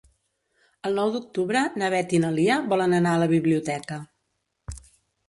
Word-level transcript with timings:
El 0.89 0.95
nou 0.99 1.11
d'octubre 1.15 1.61
na 1.81 1.89
Beth 1.95 2.15
i 2.19 2.21
na 2.23 2.31
Lia 2.37 2.55
volen 2.71 2.97
anar 3.01 3.13
a 3.13 3.21
la 3.25 3.29
biblioteca. 3.35 3.99